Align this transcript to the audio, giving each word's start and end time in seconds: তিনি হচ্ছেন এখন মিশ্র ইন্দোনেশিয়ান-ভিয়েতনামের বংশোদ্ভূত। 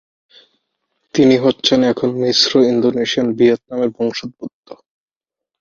তিনি 1.13 1.35
হচ্ছেন 1.37 1.79
এখন 1.91 2.09
মিশ্র 2.21 2.51
ইন্দোনেশিয়ান-ভিয়েতনামের 2.71 3.89
বংশোদ্ভূত। 3.97 4.67